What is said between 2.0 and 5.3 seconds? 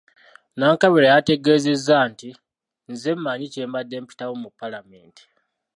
nti, “Nze mmanyi kye mbadde mpitamu mu Paalamenti."